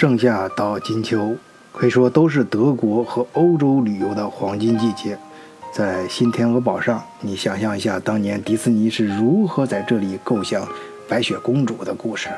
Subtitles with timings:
[0.00, 1.36] 盛夏到金秋，
[1.72, 5.18] 可以说都是德国和欧洲旅游的黄金季节。
[5.74, 10.66] 在新天鹅堡上，你想象一下，当年迪士尼是如何在这里构想
[11.06, 12.30] 白雪公主的故事。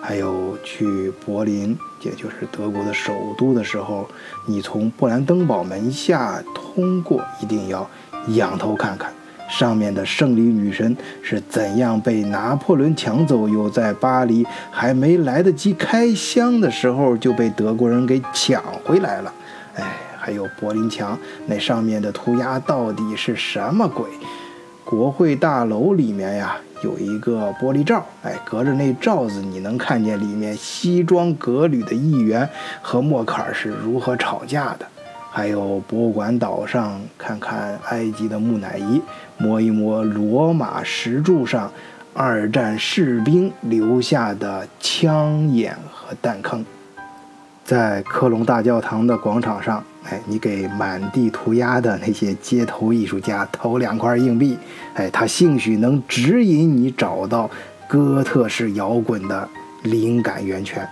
[0.00, 4.08] 还有去柏林，也就是德国的首都的时候，
[4.46, 7.84] 你从布兰登堡门下通过，一定要
[8.28, 9.12] 仰头看看。
[9.52, 19.32] 上面的胜利女神是怎样被拿破仑抢走，又在巴黎还没来得及开箱的时候就被德国人给抢回来了？
[19.76, 19.84] 哎，
[20.18, 24.06] 还有柏林墙那上面的涂鸦到底是什么鬼？
[24.84, 32.48] 国会大楼里面呀有一个玻璃罩，哎，隔着那罩子你能看见里面西装革履的议员
[32.80, 34.86] 和默克尔是如何吵架的。
[35.34, 39.00] 还有博物馆岛上看看埃及的木乃伊。
[39.38, 41.72] 摸一摸罗马石柱上
[42.14, 46.64] 二战士兵留下的枪眼和弹坑，
[47.64, 54.56] 在科隆大教堂的广场上，哎，你给满地涂鸦的那些街头艺术家投两块硬币，
[54.94, 57.50] 哎，他兴许能指引你找到
[57.88, 59.48] 哥特式摇滚的
[59.82, 60.86] 灵感源泉。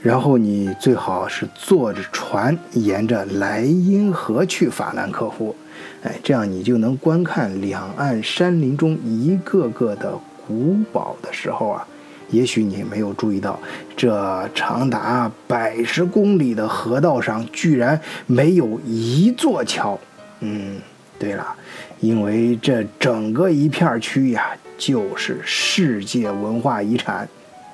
[0.00, 5.54] 然后你最好是坐着船沿着莱茵河去法兰克福。
[6.02, 11.86] 哎，这样你就能观看两岸山林中一个个的古堡的时候啊，
[12.30, 13.58] 也许你没有注意到，
[13.96, 19.98] 这长达百十公里的河道上居然没有一座桥。
[20.40, 20.76] 嗯，
[21.18, 21.44] 对了，
[21.98, 27.28] 因为这整个一片区域呀，就是世界文化遗产。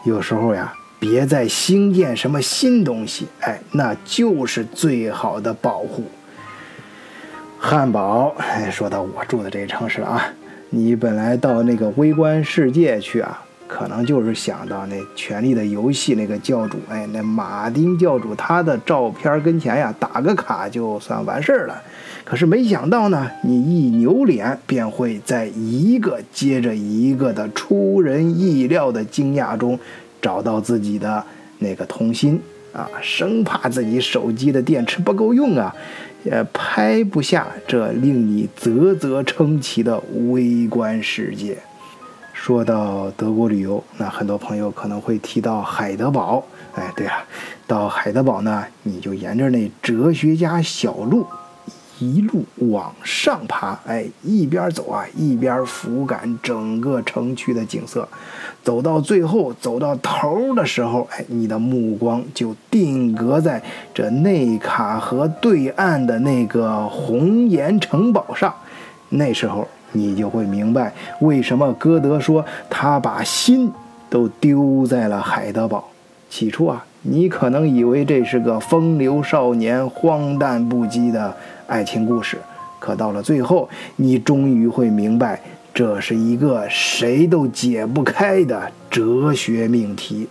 [0.06, 0.72] 有时候呀，
[1.04, 6.02] 别再兴建什么新东西，哎，那就是最好的保护。
[7.58, 10.32] 汉堡，哎，说到我住的这城市了啊，
[10.70, 21.82] 你本来到那个微观世界去啊，可能就是想到那《权力的游戏》那个教主，哎，那马丁教主他的照片跟前呀，打个卡就算完事儿了。
[22.24, 29.78] 可是没想到呢，你一扭脸，便会在一个接着一个的出人意料的惊讶中，
[30.24, 31.22] 找到自己的
[31.58, 32.40] 那个童心
[32.72, 35.74] 啊，生怕自己手机的电池不够用啊。
[36.24, 41.58] 也拍不下这令你啧啧称奇的微观世界。
[42.32, 46.42] 说到德国旅游，那很多朋友可能会提到海德堡。
[46.74, 47.22] 哎，对啊，
[47.66, 51.26] 到海德堡呢，你就沿着那哲学家小路。
[51.98, 58.08] 一路往上爬，哎，一边走啊，一边俯瞰整个城区的景色。
[58.62, 63.62] 走到最后，走到头的时候，哎，你的目光就定格在
[63.92, 68.52] 这内卡河对岸的那个红岩城堡上。
[69.10, 73.70] 那时候，你就会明白为什么歌德说他把心
[74.10, 75.88] 都丢在了海德堡。
[76.30, 81.36] 起初啊，你可能以为这是个风流少年荒诞不羁的。
[81.66, 82.38] 爱情故事，
[82.78, 85.40] 可到了最后，你终于会明白，
[85.72, 90.28] 这是一个谁都解不开的哲学命题。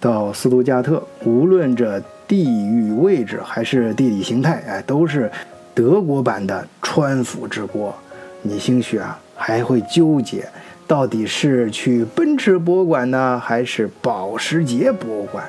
[0.00, 5.30] 到斯图加特，无论这地域位置还是地理形态，哎，都是
[5.74, 7.94] 德国版的川府之国。
[8.42, 10.44] 你兴许啊还会纠结，
[10.86, 15.44] 到底是去奔驰博物馆呢，还是保时捷博物馆？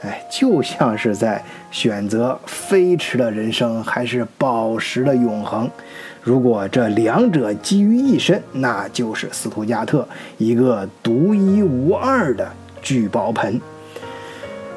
[0.00, 1.42] 哎，就像是在
[1.72, 5.68] 选择飞驰的人生还是宝石的永恒。
[6.22, 12.48] 如果这两者集于一身，那就是斯图加特一个独一无二的
[12.80, 13.60] 聚宝盆。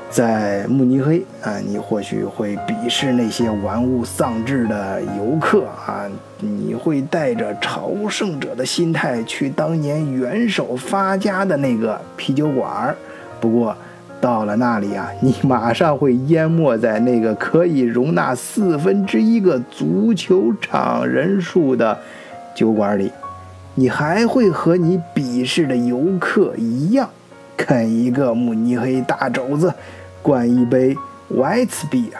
[0.09, 6.09] 在慕尼黑啊，你或许会鄙视那些玩物丧志的游客啊，
[6.39, 12.95] 你会带着朝圣者的心态去当年元首发家的那个啤酒馆儿
[13.39, 13.77] 不过。
[14.21, 21.97] 到了那里啊，你马上会淹没在那个可以容纳四分之一个足球场人数的
[22.53, 23.11] 酒馆里，
[23.73, 27.09] 你还会和你鄙视的游客一样，
[27.57, 29.73] 啃一个慕尼黑大肘子，
[30.21, 30.95] 灌一杯
[31.33, 32.11] White Beer，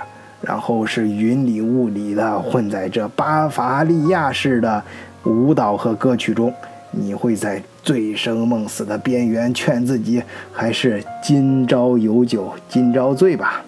[0.41, 4.83] 然后是云里雾里的混在这巴伐利亚式的
[5.23, 6.51] 舞蹈和歌曲中。
[6.91, 10.21] 你会在醉生梦死的边缘劝自己，
[10.51, 13.63] 还是今朝有酒今朝醉吧。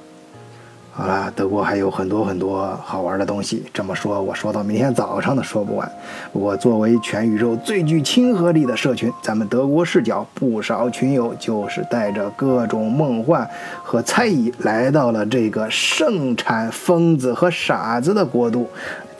[0.96, 5.92] 好了，德国还有很多很多好玩的东西，这么说，我说到明天早上都说不完。
[6.32, 13.50] 不过，作为全宇宙最具亲和力的社群，咱们德国视角不少群友就是带着各种梦幻
[13.82, 18.70] 和猜疑来到了这个盛产疯子和傻子的国度。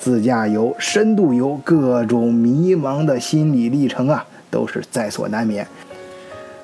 [0.04, 5.66] 自驾游、深度游，各种迷茫的心理历程啊，都是在所难免。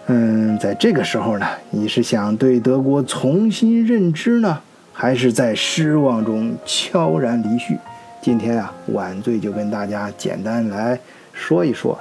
[0.08, 4.60] 嗯，在这个时候呢，你是想对德国重新认知呢，
[4.92, 7.80] 还是在失望中悄然离去？
[8.22, 11.00] 今天啊，晚醉就跟大家简单来
[11.32, 11.98] 说一说，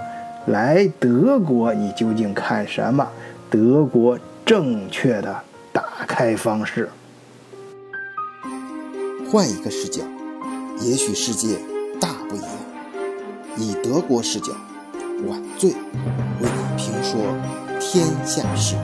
[0.46, 3.08] 来德国你究竟看什么？
[3.48, 5.36] 德国正确的
[5.72, 6.88] 打开方式。
[9.30, 10.02] 换一个视角，
[10.80, 11.58] 也许世界
[12.00, 12.48] 大不一样。
[13.56, 14.52] 以德国视角，
[15.26, 15.76] 晚醉为
[16.40, 17.20] 你评说
[17.80, 18.76] 天下事。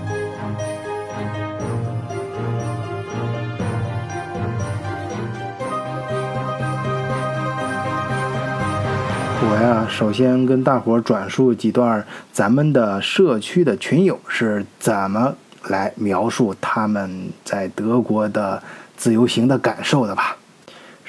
[9.47, 15.35] 我呀，首先跟大伙转述几段咱们的社区的群友是怎么
[15.69, 18.63] 来描述他们在德国的
[18.97, 20.37] 自由行的感受的吧。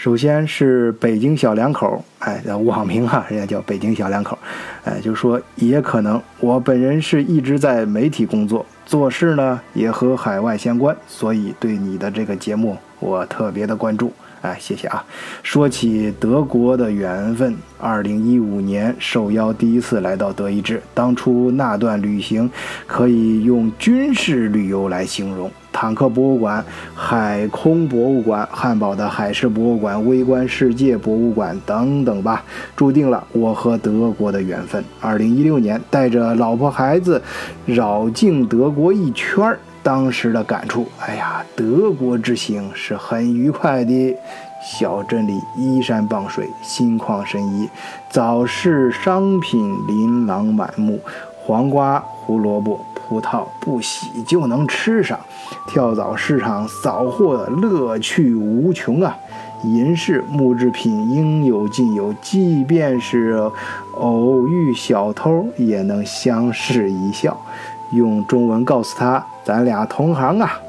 [0.06, 4.38] 首先是北京小两口，哎，网名哈，人家叫北京小两口，
[4.84, 14.13] 哎，就说也可能我本人是一直在媒体工作，做事呢也和海外相关，所以对你的这个节目我特别的关注。
[14.42, 15.04] 哎，谢谢啊！
[15.42, 22.48] 说起德国的缘分，二零一五年受邀第一次来到德意志，当初那段旅行
[22.86, 25.50] 可以用军事旅游来形容。
[25.77, 26.63] 坦克博物馆、
[26.94, 32.42] 海空博物馆、汉堡的海事博物馆、微观世界博物馆等等吧，
[32.77, 34.81] 注定了我和德国的缘分。
[35.01, 37.22] 二零一六年带着老婆孩子
[37.66, 39.60] 绕境德国一圈儿。
[39.83, 44.16] 当时的感触，哎呀，德国之行是很愉快的。
[44.63, 47.69] 小镇里依山傍水，心旷神怡，
[48.10, 51.00] 早市商品琳琅满目，
[51.38, 55.19] 黄瓜、胡萝卜、葡萄不洗就能吃上。
[55.68, 59.16] 跳蚤市场扫货乐趣无穷啊！
[59.63, 63.50] 银饰木制品应有尽有，即便是
[63.94, 67.36] 偶遇小偷也能相视一笑。
[67.92, 70.60] 用中文告诉他：“咱俩同行啊！”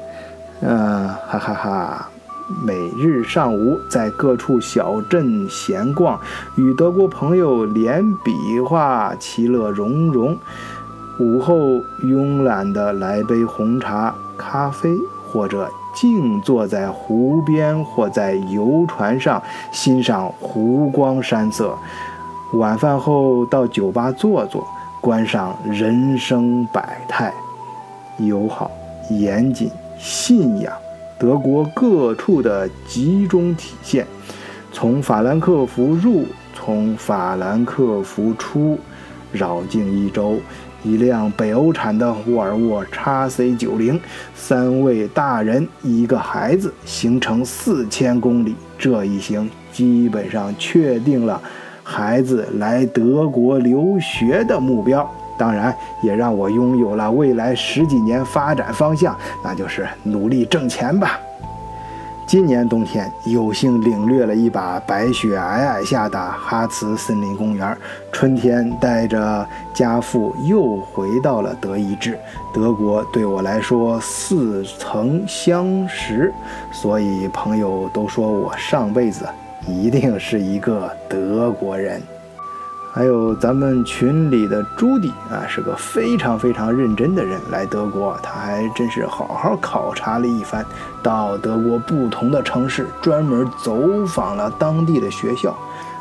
[0.61, 2.09] 嗯，哈哈哈。
[2.65, 6.17] 每日上午在各处小镇闲逛，
[6.55, 8.31] 与德国朋友连比
[8.61, 10.37] 划，其乐融融。
[11.19, 11.55] 午后
[12.03, 14.89] 慵懒地来杯红茶、咖啡，
[15.27, 19.41] 或者静坐在湖边或在游船上
[19.71, 21.75] 欣赏湖光山色。
[22.53, 24.65] 晚饭后到酒吧坐坐。
[24.99, 27.31] 观赏人生百态，
[28.17, 28.69] 友好、
[29.11, 30.73] 严谨、信仰，
[31.17, 34.05] 德国各处的集中体现。
[34.73, 38.77] 从法兰克福入，从法兰克福出，
[39.31, 40.39] 绕境一周，
[40.87, 43.99] 一辆北欧产的沃尔沃 x C 九零，
[44.33, 48.55] 三位大人一个孩子，行程四千公里。
[48.77, 51.41] 这一行基本上确定了。
[51.83, 61.19] 孩子来德国留学的目标，当然也让我拥有了未来十几年发展方向，那就是努力挣钱吧。
[62.27, 67.77] 今年冬天有幸领略了一把白雪皑皑下的哈茨森林公园，
[68.11, 72.19] 春天带着家父又回到了德意志。
[72.53, 76.33] 德国对我来说似曾相识，
[76.69, 79.25] 所以朋友都说我上辈子。
[79.65, 82.01] 一定是一个德国人，
[82.97, 87.39] 还有咱们群里的朱迪啊，是个非常非常认真的人。
[87.51, 90.65] 来德国，他还真是好好考察了一番，
[91.03, 95.55] 到德国不同的城市，专门走访了当地的学校，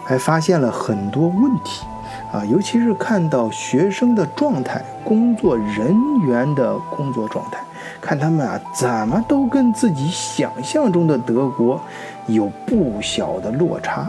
[0.06, 1.84] 还发现了很多问题
[2.32, 5.94] 啊，尤其是看到学生的状态、工作人
[6.26, 7.62] 员的工作状态。
[8.00, 11.78] 看他们啊，怎么都跟自己想象中的德国
[12.26, 14.08] 有不小的落差。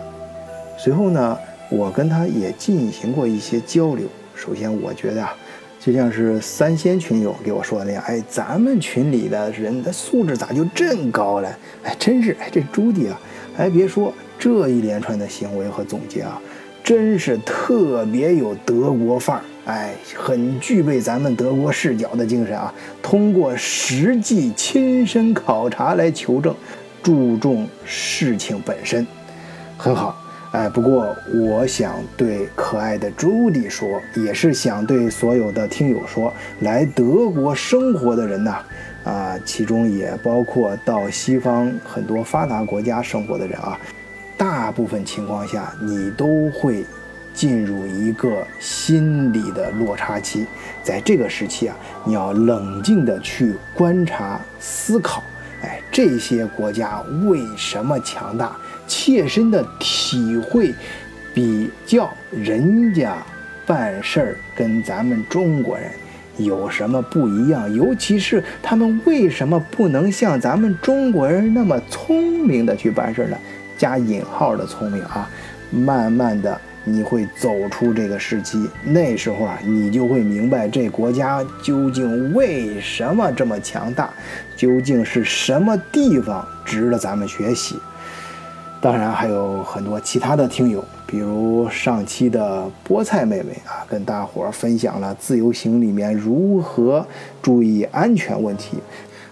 [0.77, 1.37] 随后呢，
[1.69, 4.07] 我跟他也进行过一些交流。
[4.35, 5.35] 首先，我觉得啊，
[5.79, 11.57] 就像是三仙群友给我说的那样，哎，咱们群里的人的素质咋就这高了？
[11.83, 13.19] 哎，真是，哎，这朱迪啊，
[13.55, 16.41] 还别说这一连串的行为和总结啊。
[16.83, 22.73] 真是特别有德国范儿，哎，很具备咱们德国视角的精神啊！
[23.01, 26.55] 通过实际亲身考察来求证，
[27.03, 29.05] 注重事情本身，
[29.75, 30.17] 很好，
[30.57, 30.69] 哎。
[30.69, 38.57] 不过我想对可爱的朱迪说，也是想对所有的听友说，来德国生活的人呐，
[39.03, 43.79] 啊，其中也包括到西方很多发达国家生活的人啊。
[44.37, 46.85] 大部分情况下，你都会
[47.33, 50.45] 进入一个心理的落差期。
[50.83, 55.23] 在这个时期啊，你要冷静的去观察、思考，
[55.63, 58.55] 哎，这些国家为什么强大？
[58.87, 60.73] 切身的体会，
[61.33, 63.17] 比较人家
[63.65, 65.91] 办事儿跟咱们中国人
[66.37, 67.71] 有什么不一样？
[67.75, 73.37] 尤其是他们为什么不能像咱们中国人那么聪明的去办事儿呢？
[73.77, 75.29] 加引号的聪明啊，
[75.69, 84.09] 慢慢的你会走出这个时期，那时候啊，你就会明白这国家究竟为什么这么强大，
[84.55, 87.75] 究竟是什么地方值得咱们学习。
[88.79, 97.05] 当然还有很多其他的听友，比如上期的菠菜妹妹啊，跟大伙儿分享了自由行里面如何
[97.41, 98.77] 注意安全问题。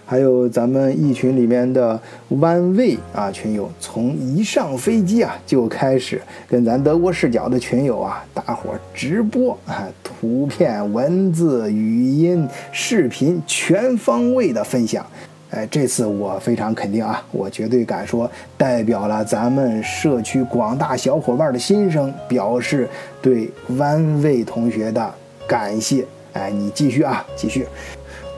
[0.08, 15.04] 还有咱们一群里面的弯位啊群友，从一上飞机啊就开始跟咱德国视角的群友啊，大伙儿直播啊，图片、文字、语音、视频全方位的分享。
[15.50, 22.88] 哎，这次我非常肯定啊，我绝对敢说，代表了咱们社区广大小伙伴的心声，表示
[23.22, 25.14] 对弯位同学的
[25.46, 26.04] 感谢。
[26.32, 27.66] 哎，你继续啊，继续。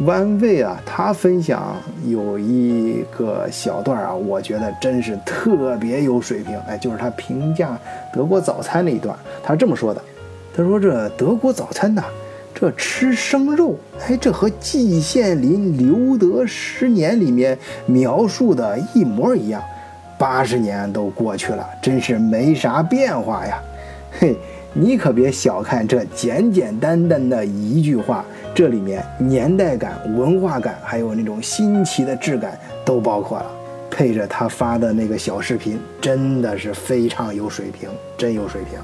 [0.00, 1.74] 弯位啊，他分享
[2.06, 6.56] 有一个小段啊，我觉得真是特别有水平。
[6.68, 7.76] 哎，就是他评价
[8.12, 10.00] 德国早餐那一段，他这么说的：
[10.54, 12.04] 他说这德国早餐呐。
[12.60, 19.62] 这吃生肉，哎，这和季羡林《留德十年》里面描述的一模一样。
[20.18, 23.62] 八十年都过去了，真是没啥变化呀。
[24.18, 24.36] 嘿，
[24.72, 33.46] 你可别小看这简简单单的一句话，这里面年代感、文化感，还有那种新奇的质感都包括了。
[33.88, 38.80] 配着他发的那个小视频，真的是非常有水平，真有水平。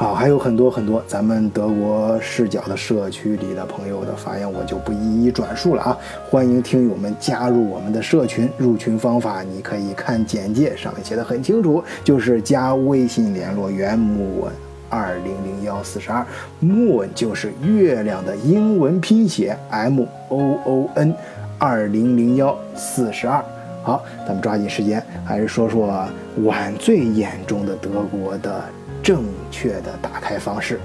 [0.00, 5.98] 好，还有很多很多咱们德国视角的社区里的朋友的发言，我就不一一转述了啊！
[6.30, 14.50] 欢迎听友们加入我们的社群，入群方法你可以看简介上面写的很清楚，就是加微信联络员木文
[14.88, 16.24] 二零零幺四十二，
[16.60, 21.14] 木文就是月亮的英文拼写 M O O N
[21.58, 23.44] 二零零幺四十二。
[23.82, 26.08] 好，咱们抓紧时间，还是说说
[26.44, 28.64] 晚醉眼中的德国的。
[29.10, 30.78] 正确的打开方式，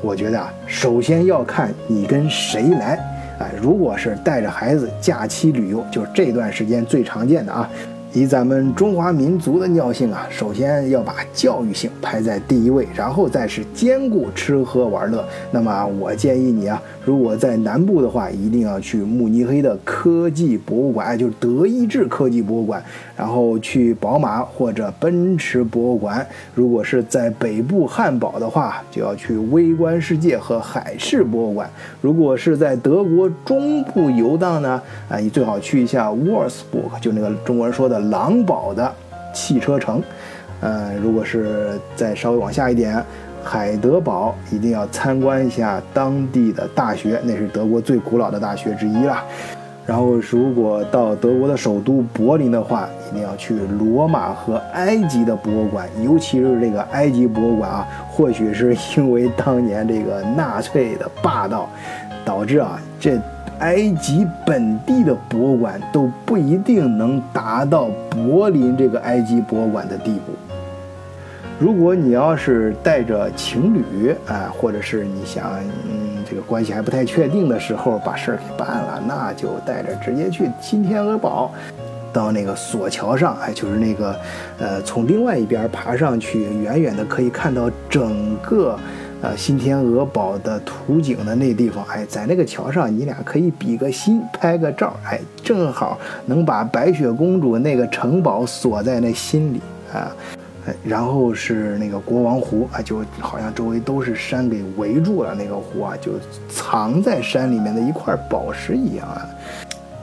[0.00, 2.94] 我觉得啊，首先要看你跟谁来。
[3.36, 7.68] 啊，如果是带着孩子假期旅游，就是这段时间最常见的啊。
[8.14, 15.22] 以咱们中华民族的尿性啊，首先要把教育性排在第一位，然后再是兼顾吃喝玩乐。
[15.50, 22.80] 那么我建议你啊，如果在南部的话，一定要去慕尼黑的科技博物馆，就是德意志科技博物馆；
[23.14, 26.26] 然后去宝马或者奔驰博物馆。
[26.54, 31.68] 如果是在北部汉堡的话，就要去微观世界和海事博物馆。
[32.00, 37.98] 如果是在德国中部游荡呢，啊，你最好去一下沃尔斯堡，就那个中国人说的。
[38.10, 38.92] 狼堡的
[39.32, 40.02] 汽车城，
[40.60, 43.02] 呃，如果是再稍微往下一点，
[43.44, 49.24] 海德堡一定要参观一下当地的大学，那是德国最古老的大学之一啦。
[49.86, 61.70] 然后，如果到德国的首都柏林的话，一定要去罗马和埃及的博物馆，尤其是这个埃及博物馆啊，或许是因为当年这个纳粹的霸道，
[62.24, 63.18] 导致啊这。
[63.60, 70.32] 埃及本地的博物馆都不一定能达到柏林这个埃及博物馆的地步。
[71.58, 75.50] 如果你要是带着情侣啊，或者是你想，
[75.90, 81.52] 嗯，这个关系还不太确定的时候把事儿给办了，那就带着直接去新天鹅堡，
[82.12, 84.16] 到那个索桥上，哎，就是那个，
[84.60, 88.78] 呃，从另外一边爬上去，远远的可以看到整个。
[89.20, 99.60] 呃，新天鹅堡的图景的那地方，哎，在那个桥上，你俩可以比个心，拍个照，哎，正好能把白雪公主那个城堡锁在那心里
[99.92, 100.14] 啊。
[100.66, 106.12] 哎，然后是那个国王湖啊，就好像周围都是山给围住了，那个湖啊，就
[106.48, 109.28] 藏在山里面的一块宝石一样啊。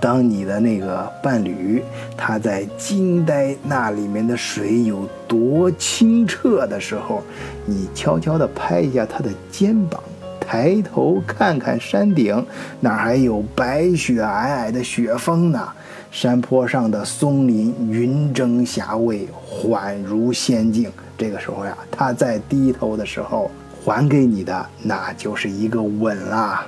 [0.05, 1.83] 当你的那个伴侣
[2.15, 7.23] 他在惊呆那里面的水有多清澈的时候，
[7.65, 9.99] 你悄悄地拍一下他的肩膀，
[10.39, 12.45] 抬头看看山顶，
[12.79, 15.67] 哪还有白雪皑皑的雪峰呢？
[16.11, 20.91] 山坡上的松林云蒸霞蔚，缓如仙境。
[21.17, 23.49] 这个时候呀，他在低头的时候
[23.83, 26.63] 还给你的，那就是一个吻啦。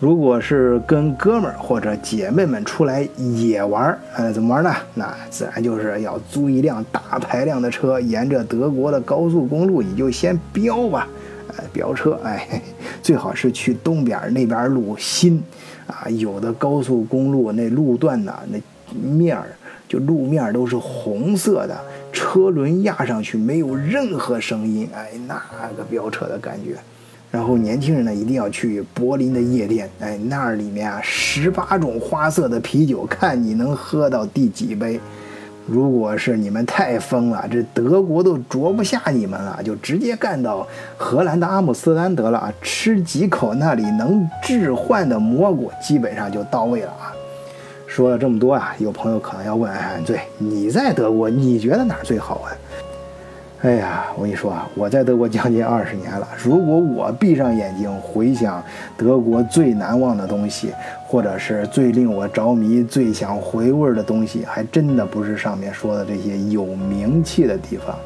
[0.00, 4.74] 如果是跟哥们儿或者姐妹们出来野玩儿，呃，怎么玩呢？
[4.94, 11.06] 那自然就是要租一辆大排量的车，沿着德国的高速公路，你就先飙吧，
[11.48, 12.62] 呃，飙车，哎，
[13.02, 15.42] 最好是去东边那边路新，
[15.86, 18.58] 啊，有的高速公路那路段呢，那
[18.98, 19.54] 面儿
[19.86, 21.78] 就路面都是红色的，
[22.10, 25.34] 车轮压上去没有任何声音，哎，那
[25.76, 26.78] 个飙车的感觉。
[27.30, 35.00] 然后年轻人呢一定要去柏林的夜店，哎，那儿里面啊十八种花色的啤酒，看你能喝到第几杯。
[35.66, 42.52] 如果是你们太疯了，这德国都啄不下你们了，就直接干到荷兰的阿姆斯特丹得了啊！
[42.60, 47.14] 吃几口那里能致幻的蘑菇，基本上就到位了啊！
[47.86, 52.56] 说了这么多啊，有朋友可能要问：哎，对，你在德国，你觉得哪儿最好玩？
[53.62, 56.26] 哎呀，我跟你说啊，我在德国将近二十年了。
[56.42, 58.62] 如果我闭上眼睛回想
[58.96, 60.72] 德国最难忘的东西，
[61.06, 67.98] 或者是最令我着迷、最想回味的东西，还真的不是上面说的这些有名气的地方，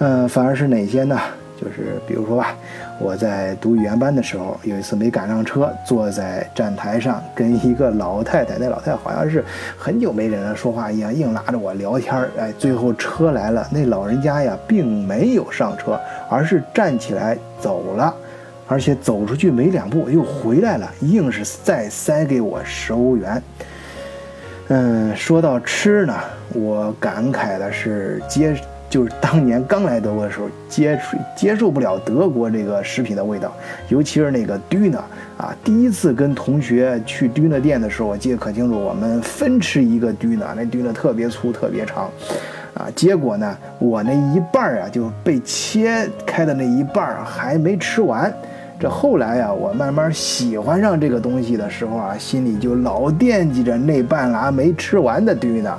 [0.00, 1.18] 嗯，反而是哪些呢？
[1.58, 2.54] 就是比如说吧，
[3.02, 9.44] 我在读语言班的时候，有一次没赶上车，坐在站台上，跟一个老太太，那老太太好像是
[9.76, 12.30] 很久没人说话一样，硬拉着我聊天儿。
[12.38, 18.14] 哎，最后车来了，那老人家呀，并没有上车，而是站起来走了，
[18.68, 23.42] 而且走出去没两步又回来了，硬是再塞给我十欧元。
[24.68, 26.14] 嗯，说到吃呢，
[26.54, 28.56] 我感慨的是接。
[28.92, 33.50] 就是当年刚来德国的时候，接触接受不了德国这个食品的味道，
[33.88, 35.02] 尤其是那个嘟呢
[35.38, 35.56] 啊。
[35.64, 42.10] 第一次跟同学去 döner 店的时候，我记得可清楚，我们分吃一个嘟呢那嘟呢特别粗特别长，
[42.74, 48.30] 啊，结果呢，我那一半啊就被切开的那一半还没吃完。
[48.78, 55.78] 这后来呀，我慢慢喜欢上这个东西的时候啊，心里就老惦记着那半拉没吃完的堆呢。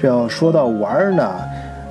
[0.00, 1.28] 这要说到玩儿呢。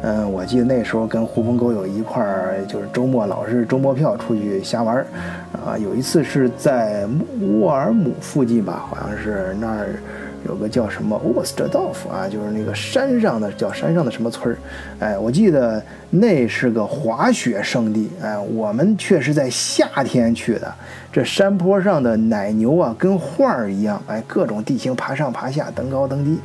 [0.06, 5.08] 嗯，我记得那时候跟狐朋狗友一块儿，就是周末老是周末票出去瞎玩儿，
[5.66, 7.08] 啊，有一次是在
[7.62, 9.96] 沃尔姆附近吧，好像是那儿
[10.46, 14.58] 有个叫什么沃斯特道夫啊，就是那个山上的叫山上的什么村儿，
[15.00, 20.70] 哎，我记得那是个滑雪圣地，哎，我们却是在夏天去的，
[21.14, 26.38] 这山坡上的奶牛啊，跟画儿一样，哎，各种地形爬上爬下，登高登低，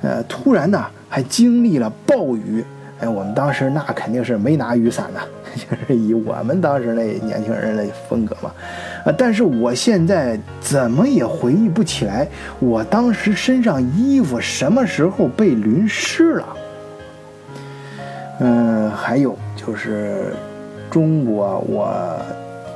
[0.00, 2.64] 呃，突然呢还经历了暴雨。
[3.08, 5.20] 我们当时那肯定是没拿雨伞的，
[5.54, 8.52] 就是以我们当时那年轻人的风格嘛。
[9.04, 12.26] 啊，但是我现在怎么也回忆不起来，
[12.58, 16.56] 我当时身上衣服什么时候被淋湿了。
[18.40, 20.34] 嗯，还有就是
[20.90, 22.16] 中国，我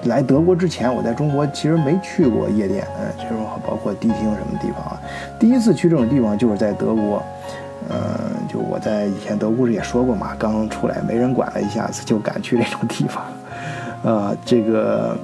[0.04, 5.00] 来德国之前，我在中国其实没去过夜店，嗯，就是包括迪厅什么地方啊。
[5.38, 7.22] 第一次去这种地方就是在德国。
[7.90, 7.98] 嗯，
[8.48, 13.24] 就我在以前德国故事也说过嘛，刚出来没人管了，一下子就敢去这种地方，
[14.04, 15.16] 呃，这个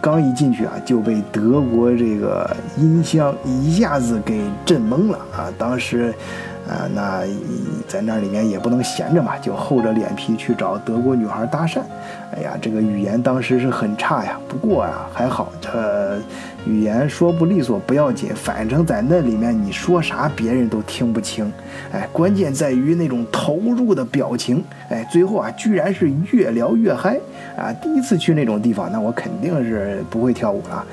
[0.00, 5.52] 刚一进去啊，就被德国这个音箱一下子给震懵了啊！
[5.58, 6.14] 当时，
[6.68, 7.22] 啊，那
[7.86, 11.80] 在那里面也不能闲着嘛，就厚着脸皮去找德国女孩搭讪。
[12.36, 16.18] 哎呀，这个语言当时是很差呀，不过啊还好，这
[16.66, 21.50] 语言说不利索不要紧，反正在那里面你说啥别人都听不清。
[21.90, 24.62] 哎，关键在于那种投入的表情。
[24.90, 27.18] 哎，最后啊居然是越聊越嗨
[27.56, 27.72] 啊！
[27.82, 30.84] 第一次去那种地方，那我肯定是不会跳舞了。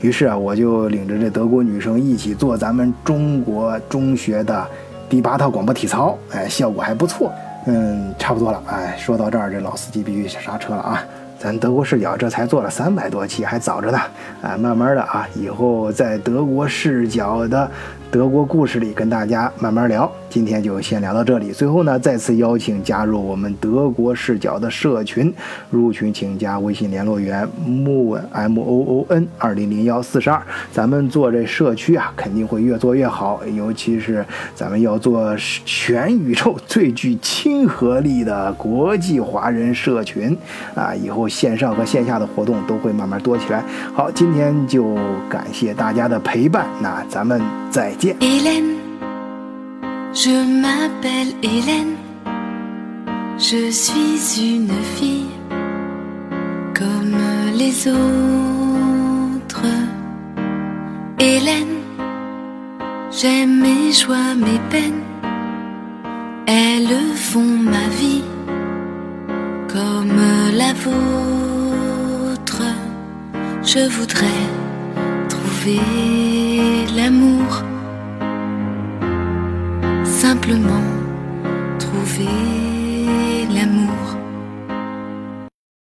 [0.00, 4.66] 于是啊，我就领着这德国女生一起做咱们中国中学的
[5.10, 7.32] 第八套广播体操，哎，效果还不错。
[7.66, 8.62] 嗯，差不多了。
[8.68, 11.04] 哎，说到这儿，这老司机必须刹车了啊！
[11.40, 13.98] 咱德国视角这才做了三百多期，还早着呢。
[14.42, 17.70] 哎，慢慢的啊，以后在德国视角的。
[18.12, 21.52] 德国故事里跟大家慢慢聊，今天就先聊到这里。
[21.52, 25.32] 最后呢，再次邀请加入我们德国视角的社群，
[25.70, 30.42] 入群请加微信联络员 moon m o o n 二零零幺四十二。
[30.72, 34.26] 咱们做这社区啊，肯定会越做越好，尤其是
[34.56, 35.32] 咱们要做
[35.64, 40.36] 全宇宙最具亲和力的国际华人社群
[40.74, 43.64] 啊，以后线上和线下的活动都会慢慢多起来。
[43.94, 47.40] 好，今天就感谢大家的陪伴，那咱们
[47.70, 47.94] 再。
[47.94, 48.74] Hélène,
[53.38, 53.70] je
[63.12, 64.94] je mejoy me ben
[66.46, 68.09] a lufuma vie
[73.72, 74.26] Je voudrais
[75.28, 75.78] trouver
[76.96, 77.62] l'amour
[80.04, 80.82] simplement
[81.78, 82.59] trouver.